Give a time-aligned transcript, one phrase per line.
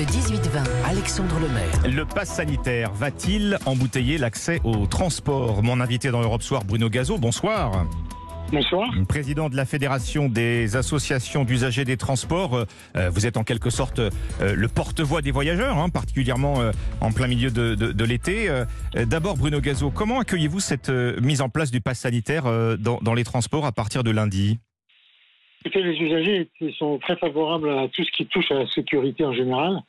[0.00, 0.64] le 18-20.
[0.88, 1.94] Alexandre Lemaire.
[1.94, 5.62] Le pass sanitaire va-t-il embouteiller l'accès au transport?
[5.62, 7.84] Mon invité dans Europe Soir, Bruno Gazo, bonsoir.
[8.50, 8.88] Bonsoir.
[9.08, 12.64] Président de la Fédération des associations d'usagers des transports,
[12.96, 14.10] euh, vous êtes en quelque sorte euh,
[14.40, 16.72] le porte-voix des voyageurs, hein, particulièrement euh,
[17.02, 18.48] en plein milieu de, de- de l'été.
[18.48, 18.64] Euh,
[19.04, 22.98] D'abord, Bruno Gazo, comment accueillez-vous cette euh, mise en place du pass sanitaire euh, dans,
[23.02, 24.58] dans les transports à partir de lundi?
[25.62, 29.24] Écoutez, les usagers ils sont très favorables à tout ce qui touche à la sécurité
[29.24, 29.82] en général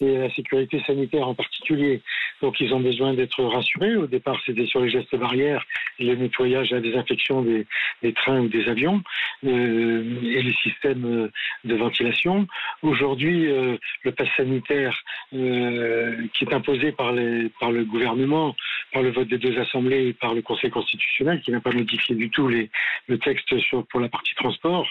[0.00, 2.00] et à la sécurité sanitaire en particulier.
[2.40, 3.96] Donc ils ont besoin d'être rassurés.
[3.96, 5.66] Au départ, c'était sur les gestes barrières
[6.00, 7.66] le nettoyage et la désinfection des,
[8.14, 9.02] trains ou des avions
[9.44, 11.30] euh, et les systèmes euh,
[11.64, 12.46] de ventilation.
[12.82, 14.96] Aujourd'hui, euh, le pass sanitaire
[15.30, 18.56] qui est imposé par, les, par le gouvernement,
[18.92, 22.16] par le vote des deux assemblées et par le Conseil constitutionnel, qui n'a pas modifié
[22.16, 22.68] du tout les,
[23.06, 24.88] le texte sur, pour la partie transport,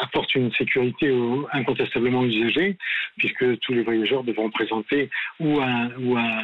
[0.00, 1.12] apporte une sécurité
[1.52, 2.76] incontestablement usagers,
[3.18, 6.42] puisque tous les voyageurs devront présenter ou un, ou un,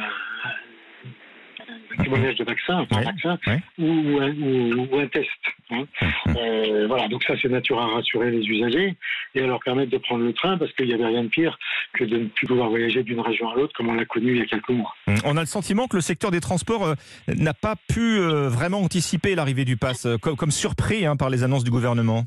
[1.69, 3.59] un témoignage de vaccin, enfin, un Ouais, vaccin, ouais.
[3.79, 5.29] ou, un, ou- ou un test.
[5.71, 5.85] hein.
[6.37, 8.95] Euh, voilà, donc ça c'est nature à rassurer les usagers
[9.33, 11.57] et à leur permettre de prendre le train parce qu'il n'y avait rien de pire
[11.93, 14.37] que de ne plus pouvoir voyager d'une région à l'autre comme on l'a connu il
[14.37, 14.93] y a quelques mois.
[15.25, 16.95] On a le sentiment que le secteur des transports euh,
[17.27, 21.63] n'a pas pu euh, vraiment anticiper l'arrivée du pass, comme, surpris hein, par les annonces
[21.63, 22.25] du gouvernement.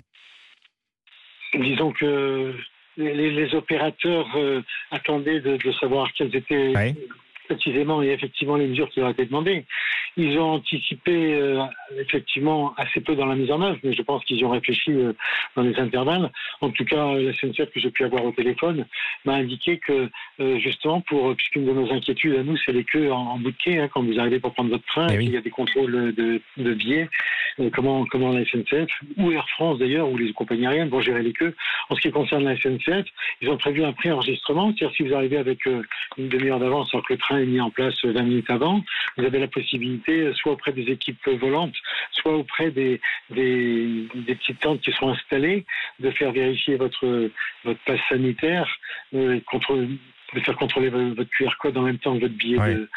[1.54, 2.54] Disons que
[2.96, 6.72] les, opérateurs euh, attendaient de, de savoir quelles étaient.
[7.50, 9.64] Précisément et effectivement les mesures qui leur étaient demandées.
[10.22, 11.62] Ils ont anticipé euh,
[11.98, 14.92] effectivement assez peu dans la mise en œuvre, mais je pense qu'ils y ont réfléchi
[14.92, 15.12] euh,
[15.56, 16.30] dans les intervalles.
[16.60, 18.86] En tout cas, la SNCF que j'ai pu avoir au téléphone
[19.24, 20.10] m'a indiqué que
[20.40, 23.50] euh, justement, pour puisqu'une de nos inquiétudes à nous, c'est les queues en, en bout
[23.50, 25.24] de quai hein, quand vous arrivez pour prendre votre train, Eh oui.
[25.24, 27.08] qu'il y a des contrôles de, de billets.
[27.60, 31.22] euh, comment, comment la SNCF ou Air France d'ailleurs ou les compagnies aériennes vont gérer
[31.22, 31.54] les queues.
[31.88, 33.06] En ce qui concerne la SNCF,
[33.40, 35.82] ils ont prévu un pré-enregistrement, c'est-à-dire si vous arrivez avec euh,
[36.18, 38.82] une demi-heure d'avance alors que le train est mis en place euh, 20 minutes avant,
[39.16, 41.74] vous avez la possibilité, soit auprès des équipes volantes,
[42.12, 43.00] soit auprès des,
[43.30, 45.64] des, des petites tentes qui sont installées,
[45.98, 47.30] de faire vérifier votre,
[47.64, 48.68] votre passe sanitaire,
[49.14, 49.40] euh,
[50.34, 52.74] de faire contrôler vo- votre QR code en même temps que votre billet Ouais.
[52.74, 52.88] de,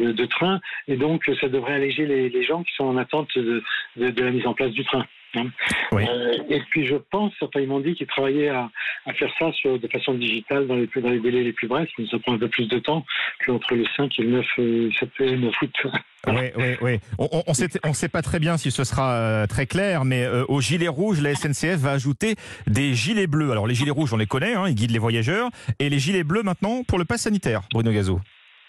[0.00, 0.60] de- de train.
[0.88, 3.62] Et donc, ça devrait alléger les, les gens qui sont en attente de
[3.96, 5.06] la mise en place du train.
[5.36, 5.46] Hein.
[5.92, 6.04] Oui.
[6.08, 8.70] Euh, et puis, je pense, certains ils m'ont dit qu'ils travaillaient à,
[9.06, 11.90] à faire ça sur, de façon digitale dans les, dans les délais les plus brefs,
[11.98, 13.04] mais ça prend un peu plus de temps
[13.44, 15.74] qu'entre le 5 et le 9, euh, septembre et le 9 août.
[16.28, 16.98] Oui, oui, oui.
[17.18, 20.24] On on sait, on sait pas très bien si ce sera euh, très clair, mais
[20.24, 22.36] euh, aux gilets rouges, la SNCF va ajouter
[22.68, 23.50] des gilets bleus.
[23.50, 25.50] Alors les gilets rouges, on les connaît, hein, ils guident les voyageurs,
[25.80, 27.62] et les gilets bleus maintenant pour le pass sanitaire.
[27.72, 28.20] Bruno Gazo.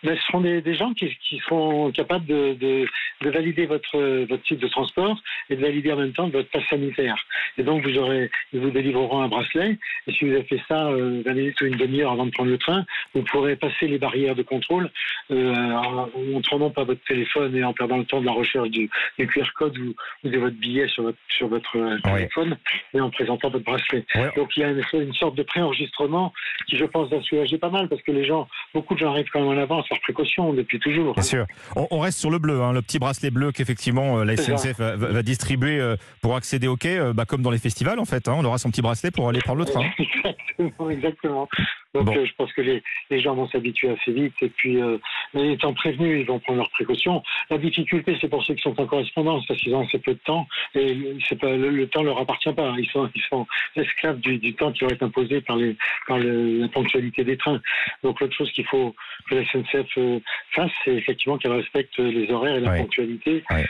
[0.04, 2.88] Mais ce seront des, des gens qui, qui seront capables de, de,
[3.22, 5.18] de valider votre, votre type de transport
[5.50, 7.16] et de valider en même temps votre passe sanitaire.
[7.58, 9.78] Et donc, vous aurez, ils vous délivreront un bracelet.
[10.08, 12.50] Et si vous avez fait ça euh, 20 minutes ou une demi-heure avant de prendre
[12.50, 14.90] le train, vous pourrez passer les barrières de contrôle
[15.32, 16.10] euh, en
[16.60, 19.52] non pas votre téléphone et en perdant le temps de la recherche du, du QR
[19.56, 22.58] code ou, ou de votre billet sur votre, sur votre euh, téléphone,
[22.94, 24.06] mais en présentant votre bracelet.
[24.36, 26.34] Donc, il y a une, une sorte de pré-enregistrement
[26.68, 29.30] qui, je pense, va soulager pas mal parce que les gens, beaucoup de gens arrivent
[29.32, 31.14] quand même en avance par précaution depuis toujours.
[31.14, 31.46] Bien sûr.
[31.76, 34.36] On, on reste sur le bleu, hein, le petit bracelet bleu qu'effectivement euh, la.
[34.38, 38.06] SNCF va, distribuer euh, pour accéder au quai, euh, bah, comme dans les festivals en
[38.06, 38.28] fait.
[38.28, 38.34] hein.
[38.38, 39.82] on aura son petit bracelet pour aller prendre le train.
[40.60, 41.50] Exactement, exactement.
[41.96, 42.16] Donc Bon.
[42.18, 44.98] euh, je pense que les, les gens vont s'habituer assez vite et puis euh,
[45.36, 47.22] étant prévenus, ils vont prendre leurs précautions.
[47.50, 50.20] La difficulté, c'est pour ceux qui sont en correspondance parce qu'ils ont assez peu de
[50.20, 52.74] temps et c'est pas le, le temps leur appartient pas.
[52.78, 53.46] Ils sont ils sont
[53.76, 55.76] esclaves du, du temps qui leur est imposé par les
[56.08, 57.62] par le- la ponctualité des trains.
[58.04, 58.96] Donc l'autre chose qu'il faut
[59.30, 60.20] que la SNCF euh,
[60.52, 62.80] fasse, c'est effectivement qu'elle respecte les horaires et la Ouais.
[62.82, 63.44] ponctualité.
[63.50, 63.66] Ouais.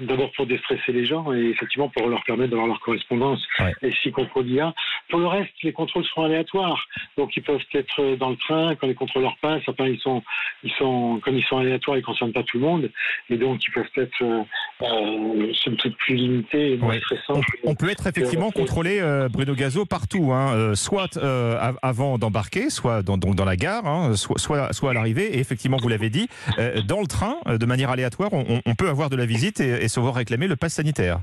[0.00, 3.72] D'abord pour déstresser les gens et effectivement pour leur permettre d'avoir leur correspondance Ouais.
[3.82, 4.72] et si contrôle il y a.
[5.08, 6.84] Pour le reste, les contrôles seront aléatoires.
[7.16, 9.62] Donc ils peuvent être dans le train quand les contrôleurs passent.
[9.68, 10.22] Enfin, ils sont,
[10.62, 12.90] ils sont, comme ils sont aléatoires, ils ne concernent pas tout le monde.
[13.30, 14.42] Et donc ils peuvent être, euh,
[14.82, 15.52] euh,
[15.98, 17.40] plus limités et moins stressants.
[17.64, 22.18] On peut être effectivement contrôlé, euh, Bruno Gazo, partout, hein, euh, soit euh, av- avant
[22.18, 25.25] d'embarquer, soit dans, donc dans la gare, hein, soit, soit, soit à l'arrivée.
[25.34, 26.28] Et effectivement, vous l'avez dit,
[26.58, 29.84] euh, dans le train, euh, de manière aléatoire, on, peut avoir de la visite et,
[29.84, 31.20] et se voir réclamer le pass sanitaire.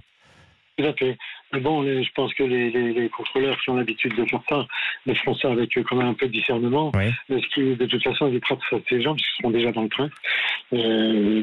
[0.77, 1.17] Tout à fait.
[1.53, 4.65] Mais bon, je pense que les, les- les contrôleurs qui ont l'habitude de faire ça,
[5.05, 6.91] le feront ça avec euh, quand même un peu de discernement.
[6.95, 7.11] Oui.
[7.29, 10.09] Ce qui, de toute façon, évitera de les gens, puisqu'ils seront déjà dans le train.
[10.73, 11.41] Euh,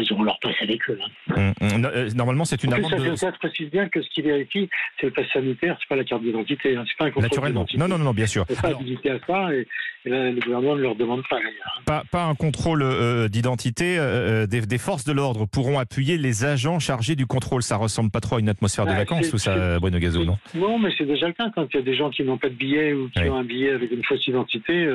[0.00, 0.98] ils auront leur passe avec eux.
[1.02, 1.34] hein.
[1.60, 3.16] Hum, hum, euh, Normalement, c'est une En plus, amende la de...
[3.16, 4.68] SNCF précise bien que ce qui vérifie,
[5.00, 7.48] c'est le pass sanitaire, c'est pas la carte d'identité, hein, c'est pas un contrôle Naturellement.
[7.64, 7.78] d'identité.
[7.78, 8.44] Non, non, non, bien sûr.
[8.48, 9.66] Ils pas Alors, à ça et,
[10.04, 11.36] et là, le gouvernement ne leur demande pas.
[11.38, 11.82] d'ailleurs.
[11.84, 13.96] pas, pas un contrôle euh, d'identité.
[13.98, 17.62] euh, des, des forces de l'ordre pourront appuyer les agents chargés du contrôle.
[17.62, 20.38] Ça ressemble pas trop à une atmosphère de Ah, vacances, tout ça, Bruno Gazo, non?
[20.54, 21.50] Non, mais c'est déjà le cas.
[21.54, 23.44] Quand il y a des gens qui n'ont pas de billet ou qui ont un
[23.44, 24.88] billet avec une fausse identité,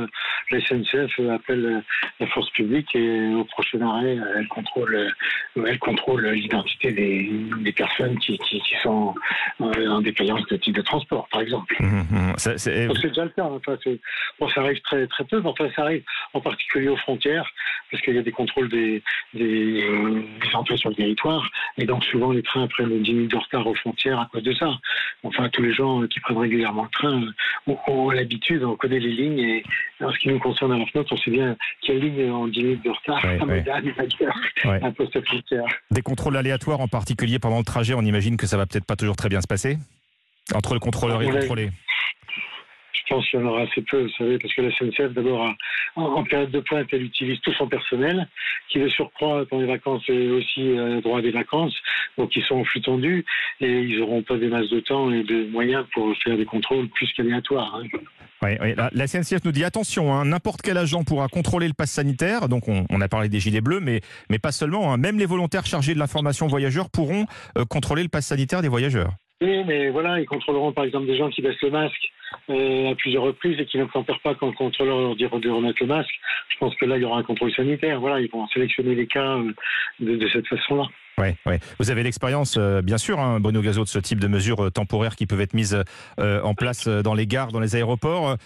[0.52, 1.84] la SNCF appelle
[2.20, 5.14] la force publique et au prochain elle contrôle,
[5.56, 8.40] elle contrôle l'identité des, personnes qui,
[8.82, 9.14] sont
[9.60, 11.76] en défaillance de type de transport, par exemple.
[11.80, 13.44] Mmh, c'est déjà le cas.
[13.44, 13.78] Enfin,
[14.40, 16.04] bon, ça arrive très, très peu, mais enfin, ça arrive
[16.34, 17.50] en particulier aux frontières,
[17.92, 19.02] parce qu'il y a des contrôles des,
[19.34, 19.84] des,
[20.54, 23.76] entrées sur le territoire, et donc souvent les trains prennent 10 minutes de retard aux
[23.76, 24.78] frontières à cause de ça.
[25.24, 27.22] Enfin, tous les gens qui prennent régulièrement le train
[27.68, 29.64] ont, l'habitude, on connaît les lignes, et
[30.02, 32.84] en ce qui nous concerne à la on sait bien quelle ligne en 10 minutes
[32.84, 33.24] de retard
[34.84, 35.66] à poste frontière.
[35.92, 38.96] Des contrôles aléatoires, en particulier pendant le trajet, on imagine que ça va peut-être pas
[38.96, 39.78] toujours très bien se passer?
[40.54, 41.72] Entre le contrôleur et le contrôlé?
[42.94, 45.54] Je pense qu'il y en aura assez peu, vous savez, parce que la SNCF, d'abord,
[45.96, 48.28] en, période de pointe, elle utilise tout son personnel,
[48.70, 51.76] qui le surcroît dans les vacances et aussi euh, droit des vacances,
[52.18, 53.26] donc ils sont en flux tendu
[53.62, 56.88] et ils n'auront pas des masses de temps et de moyens pour faire des contrôles
[56.90, 57.76] plus qu'aléatoires.
[57.76, 57.98] Hein.
[58.42, 62.50] Oui, la, SNCF nous dit attention, hein, n'importe quel agent pourra contrôler le pass sanitaire.
[62.50, 64.94] Donc on, a parlé des gilets bleus, mais, mais pas seulement.
[64.94, 64.98] Hein.
[64.98, 67.26] même les volontaires chargés de l'information voyageurs pourront
[67.58, 69.12] euh, contrôler le pass sanitaire des voyageurs.
[69.42, 72.12] Oui, mais voilà, ils contrôleront par exemple des gens qui baissent le masque
[72.50, 75.50] euh, à plusieurs reprises et qui ne s'empèrent pas quand le contrôleur leur dit de
[75.50, 76.14] remettre le masque.
[76.50, 78.00] Je pense que là, il y aura un contrôle sanitaire.
[78.00, 79.54] Voilà, ils vont sélectionner les cas euh,
[80.00, 80.86] de, cette façon-là.
[81.18, 81.60] Oui, ouais.
[81.80, 85.16] Vous avez l'expérience, euh, bien sûr, hein, Bono Gazo, de ce type de mesures temporaires
[85.16, 85.82] qui peuvent être mises
[86.18, 88.38] en place dans les gares, dans les aéroports.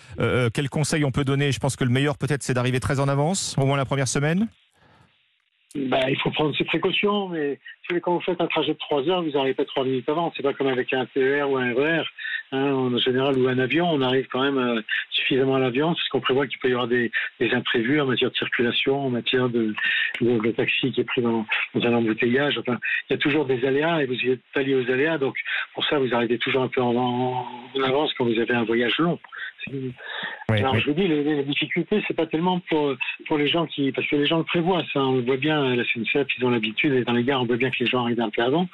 [0.53, 1.51] quels conseils on peut donner?
[1.51, 4.07] Je pense que le meilleur, peut-être, c'est d'arriver très en avance, au moins la première
[4.07, 4.47] semaine.
[5.75, 7.59] Bah, il faut prendre ses précautions, mais
[7.97, 10.31] quand vous faites un trajet de 3 heures, vous n'arrivez pas 3 minutes avant.
[10.35, 12.03] C'est pas comme avec un TER ou un RER,
[12.51, 13.89] hein, en général, ou un avion.
[13.91, 16.87] On arrive quand même euh, suffisamment à l'avion, parce qu'on prévoit qu'il peut y avoir
[16.87, 19.73] des, imprévus en matière de circulation, en matière de,
[20.21, 21.45] de, taxi qui est pris dans,
[21.75, 22.57] un embouteillage.
[22.59, 22.77] Enfin,
[23.09, 25.17] il y a toujours des aléas et vous êtes lié aux aléas.
[25.17, 25.35] Donc,
[25.73, 28.97] pour ça, vous arrivez toujours un peu en, en avance quand vous avez un voyage
[28.99, 29.19] long.
[30.49, 32.95] Alors je vous dis, les, les difficultés, c'est pas tellement pour
[33.27, 35.75] pour les gens qui, parce que les gens le prévoient, ça, on le voit bien,
[35.75, 38.03] la SNCF, ils ont l'habitude, et dans les gares, on voit bien que les gens
[38.03, 38.67] arrivent un peu avant.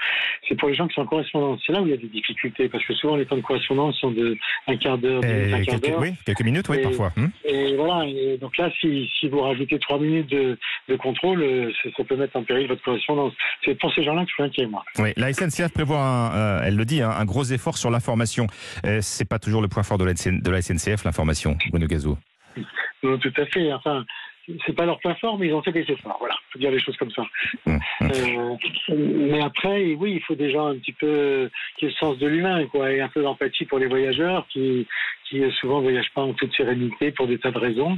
[0.48, 1.62] C'est pour les gens qui sont en correspondance.
[1.66, 3.96] C'est là où il y a des difficultés, parce que souvent les temps de correspondance
[3.98, 4.38] sont de
[4.68, 6.00] un quart d'heure, un quart d'heure.
[6.00, 7.12] Oui, quelques minutes, oui, parfois.
[7.16, 7.28] Hmm.
[7.46, 8.06] Et voilà.
[8.40, 10.58] donc là, si, si vous rajoutez trois minutes de,
[10.90, 13.34] de contrôle, euh, ça, peut mettre en péril votre correspondance.
[13.64, 14.84] C'est pour ces gens-là que je suis inquiet, moi.
[15.00, 18.48] Oui, la SNCF prévoit, un, euh, elle le dit, hein, un, gros effort sur l'information.
[18.86, 22.18] Euh, c'est pas toujours le point fort de la, SNCF l'information, Bruno Gazo.
[23.04, 23.72] Non, tout à fait.
[23.74, 24.06] Enfin,
[24.66, 26.18] c'est pas leur point fort, mais ils ont fait des efforts.
[26.20, 27.24] Voilà, faut dire les choses comme ça.
[27.66, 28.12] Mmh, mmh.
[28.16, 28.56] Euh,
[28.96, 32.28] mais après, oui, il faut des gens un petit peu qui aient le sens de
[32.28, 34.88] l'humain, quoi, et un peu d'empathie pour les voyageurs qui,
[35.30, 37.98] qui souvent voyagent pas en toute sérénité pour des tas de raisons,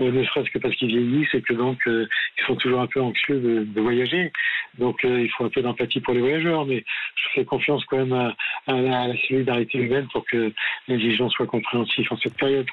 [0.00, 2.06] euh, ne serait-ce que parce qu'ils vieillissent et que donc euh,
[2.38, 4.32] ils sont toujours un peu anxieux de, voyager.
[4.78, 6.84] Donc il faut un peu d'empathie pour les voyageurs, mais
[7.14, 8.34] je fais confiance quand même à,
[8.66, 8.74] à,
[9.08, 10.52] la, solidarité humaine pour que
[10.88, 12.66] les gens soient compréhensifs en cette période.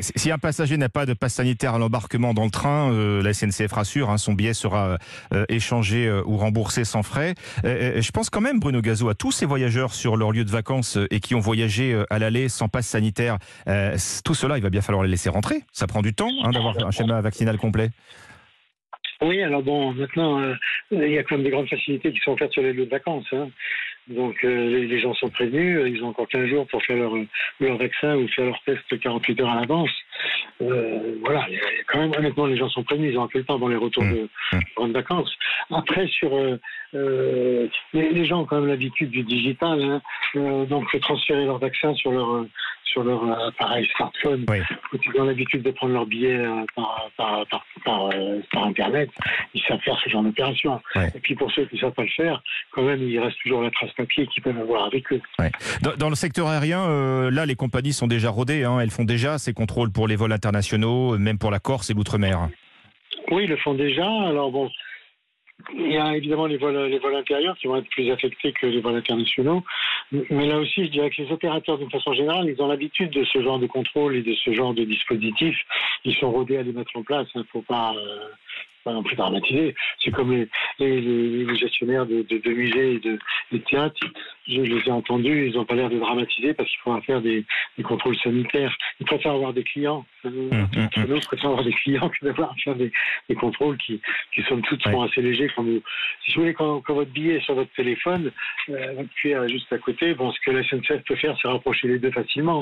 [0.00, 3.32] Si un passager n'a pas de passe sanitaire à l'embarquement dans le train, euh, la
[3.32, 4.98] SNCF rassure, hein, son billet sera
[5.32, 7.34] euh, échangé euh, ou remboursé sans frais.
[7.64, 10.98] je pense quand même, Bruno Gazo, à tous ces voyageurs sur leur lieu de vacances
[11.10, 13.38] et qui ont voyagé à l'aller sans passe sanitaire.
[14.24, 15.56] Tout cela, il va bien falloir les laisser rentrer.
[15.72, 17.90] Ça prend du temps hein, d'avoir un schéma vaccinal complet.
[19.20, 20.40] Oui, alors bon, maintenant,
[20.92, 22.90] il y a quand même des grandes facilités qui sont offertes sur les lieux de
[22.90, 23.26] vacances.
[23.32, 23.48] Hein.
[24.08, 27.12] Donc les, gens sont prévenus, ils ont encore 15 jours pour faire leur,
[27.60, 29.90] leur vaccin ou faire leur test 48 heures à l'avance.
[30.62, 31.46] Euh, voilà,
[31.88, 33.76] quand même, honnêtement, les gens sont prévenus, ils ont un peu le temps dans les
[33.76, 34.14] retours mmh.
[34.14, 34.58] de mmh.
[34.76, 35.30] grandes vacances.
[35.70, 36.34] Après, sur
[36.94, 40.00] euh, euh, les, gens ont quand même l'habitude du digital, hein,
[40.36, 42.46] euh, donc transférer leur vaccin sur leur
[42.84, 44.46] sur leur appareil smartphone.
[44.48, 44.60] Oui.
[44.94, 46.42] Ils ont l'habitude de prendre leur billet
[46.74, 47.44] par, par,
[47.84, 48.08] par,
[48.50, 49.10] par, Internet.
[49.52, 50.80] Ils savent faire ce genre d'opération.
[50.96, 53.60] Et puis pour ceux qui ne savent pas le faire, quand même, il reste toujours
[53.60, 55.20] la trace papier qu'ils peuvent avoir avec eux.
[55.82, 58.64] Dans, dans, le secteur aérien, là, les compagnies sont déjà rodées.
[58.64, 61.94] Hein, elles font déjà ces contrôles pour les vols internationaux, même pour la Corse et
[61.94, 62.48] l'outre-mer
[63.30, 64.06] Oui, ils le font déjà.
[64.06, 64.70] Alors bon,
[65.74, 68.66] il y a évidemment les vols, les vols intérieurs qui vont être plus affectés que
[68.66, 69.64] les vols internationaux.
[70.12, 73.24] Mais là aussi, je dirais que les opérateurs, d'une façon générale, ils ont l'habitude de
[73.24, 75.56] ce genre de contrôle et de ce genre de dispositif.
[76.04, 77.26] Ils sont rodés à les mettre en place.
[77.34, 78.28] Il ne faut pas, euh,
[78.88, 79.74] pas non plus dramatiser.
[80.02, 83.18] C'est comme les, les, gestionnaires de, de, musées et de,
[83.58, 84.00] théâtres.
[84.46, 87.44] Je les ai entendus, ils n'ont pas l'air de dramatiser parce qu'il faut faire des,
[87.76, 88.74] des contrôles sanitaires.
[89.00, 91.04] Ils préfèrent avoir des clients Euh, Hum, hum, hum.
[91.08, 92.90] Nous, je préfère avoir des clients que d'avoir à faire des,
[93.28, 94.00] des contrôles qui,
[94.34, 95.48] qui somme toute, sont assez légers.
[95.54, 95.80] Quand vous,
[96.24, 98.30] si vous voulez, quand, quand votre billet est sur votre téléphone,
[98.70, 101.48] euh, votre QR est juste à côté, bon, ce que la SNCF peut faire, c'est
[101.48, 102.60] rapprocher les deux facilement.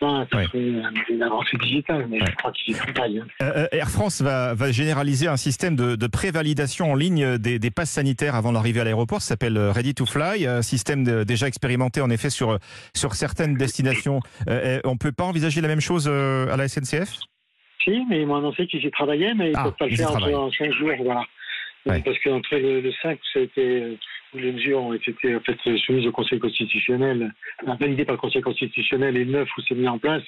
[0.00, 0.44] Enfin, ça Ouais.
[0.46, 2.30] serait une- une avancée digitale, mais Ouais.
[2.30, 3.18] je crois qu'il y travaille.
[3.18, 3.26] hein.
[3.42, 7.58] Euh, euh, Air France va, va généraliser un système de, de prévalidation en ligne des,
[7.58, 9.20] des passes sanitaires avant l'arrivée à l'aéroport.
[9.20, 12.58] Ça s'appelle euh, Ready to Fly, un système de- déjà expérimenté en effet sur,
[12.94, 14.20] sur certaines destinations.
[14.48, 17.10] Euh, euh, on peut pas envisager la même chose euh, à la SNCF
[17.84, 19.96] Si, mais ils m'ont annoncé qu'ils y travaillaient, mais ils ne Ah, peuvent pas le
[19.96, 20.90] faire en 5 jours.
[21.04, 21.24] Voilà.
[21.86, 22.02] Ouais.
[22.04, 23.96] Parce qu'entre le, le 5, où,
[24.34, 27.32] les mesures ont été en fait, soumises au Conseil constitutionnel,
[27.80, 30.22] validées par le Conseil constitutionnel, et 9 où c'est mis en place,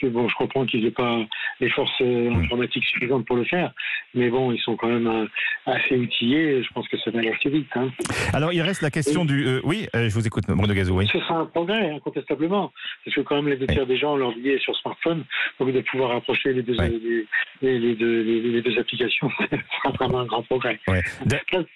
[0.00, 1.18] je, bon, je comprends qu'ils n'aient pas
[1.60, 3.72] les forces euh, informatiques suffisantes pour le faire,
[4.14, 5.26] mais bon, ils sont quand même euh,
[5.66, 7.68] assez outillés, je pense que ça va aller assez vite.
[7.74, 7.90] Hein.
[8.32, 9.46] Alors il reste la question du...
[9.46, 11.06] euh, oui, euh, je vous écoute, Bruno Gazo, oui.
[11.12, 12.72] Ce sera un progrès, incontestablement.
[13.04, 13.74] Parce que quand même, les deux Oui.
[13.74, 15.24] tiers des gens leur billet sur smartphone.
[15.58, 16.88] Donc de pouvoir rapprocher les deux, Ouais.
[16.88, 17.26] les,
[17.62, 20.78] les- les deux, les, les deux applications, ce sera vraiment un grand progrès.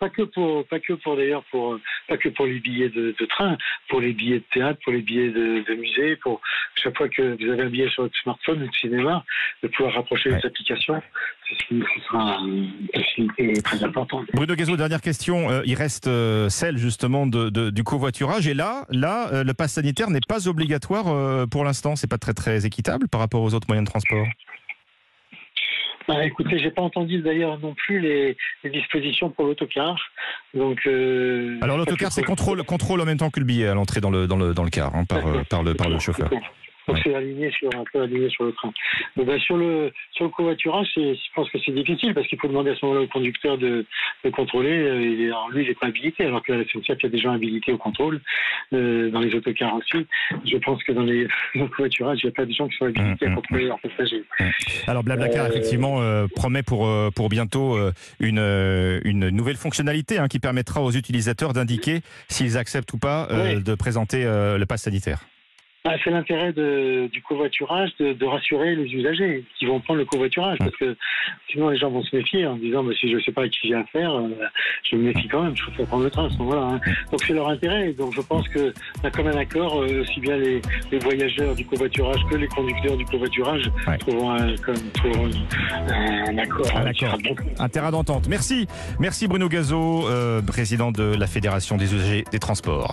[0.00, 1.78] Pas que pour, pas que pour d'ailleurs, pour,
[2.08, 3.56] pas que pour les billets de, de train,
[3.88, 6.40] pour les billets de théâtre, pour les billets de, de musée, pour
[6.76, 9.24] chaque fois que vous avez un billet sur votre smartphone ou de cinéma,
[9.62, 10.38] de pouvoir rapprocher Ouais.
[10.42, 11.02] les applications,
[11.48, 11.54] ce
[12.08, 14.26] sera une très importante.
[14.34, 15.50] Bruno Gazo, dernière question.
[15.50, 18.46] Euh, il reste euh, celle justement de, de- du covoiturage.
[18.46, 21.96] Et là, là, euh, le pass sanitaire n'est pas obligatoire pour l'instant.
[21.96, 24.26] C'est pas très très équitable par rapport aux autres moyens de transport.
[26.06, 28.34] Bah, écoutez, j'ai pas entendu d'ailleurs non plus les,
[28.64, 29.96] les dispositions pour l'autocar.
[30.54, 34.00] Donc, euh, Alors l'autocar, c'est contrôle, contrôle en même temps que le billet à l'entrée
[34.00, 36.30] dans le, dans le, dans le car hein, par, euh, par, le, par le chauffeur.
[36.88, 38.72] Donc c'est aligné sur un peu aligné sur le train.
[39.16, 42.48] Donc, bah, sur le sur le covoiturage, je pense que c'est difficile parce qu'il faut
[42.48, 43.84] demander à ce moment-là au conducteur de,
[44.24, 44.70] de contrôler.
[44.70, 47.08] Euh, est- alors, lui, il n'est pas habilité, alors que la SNCF, il y a
[47.10, 48.20] des gens habilités au contrôle.
[48.74, 50.06] Euh, dans les autocars aussi.
[50.44, 52.76] Je pense que dans les dans le covoiturage, il n'y a pas de gens qui
[52.76, 54.24] sont habilités Hum, à hum, contrôler leurs passagers.
[54.86, 59.56] Alors Blablacar Euh, effectivement euh, promet pour euh, pour bientôt euh, une euh, une nouvelle
[59.56, 63.62] fonctionnalité hein, qui permettra aux utilisateurs d'indiquer s'ils acceptent ou pas euh, Oui.
[63.62, 65.20] de présenter euh, le pass sanitaire.
[65.90, 70.04] Ah, c'est l'intérêt de- du covoiturage de, de rassurer les usagers qui vont prendre le
[70.04, 70.94] covoiturage parce que
[71.50, 73.48] sinon les gens vont se méfier en disant bah, si je ne sais pas à
[73.48, 74.28] qui j'ai affaire, euh,
[74.90, 76.74] je me méfie quand même, je préfère prendre le train à ce moment-là.
[76.74, 76.80] hein.
[77.10, 77.92] Donc c'est leur intérêt.
[77.94, 80.60] Donc je pense que a comme un accord, euh, aussi bien les,
[80.92, 83.96] les voyageurs du covoiturage que les conducteurs du covoiturage Ouais.
[83.96, 85.30] trouveront, un, comme, trouveront
[85.88, 86.66] un accord.
[86.76, 87.18] Un hein, accord.
[87.58, 88.28] Un terrain d'entente.
[88.28, 88.66] Merci,
[89.00, 92.86] merci Bruno Gazo, euh, président de la Fédération des usagers des transports.